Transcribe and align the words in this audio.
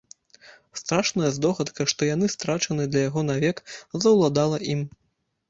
Страшная 0.79 1.29
здогадка, 1.35 1.81
што 1.93 2.01
яны 2.15 2.31
страчаны 2.37 2.83
для 2.95 3.05
яго 3.09 3.21
навек, 3.31 3.63
заўладала 4.07 4.57
ім. 4.75 4.85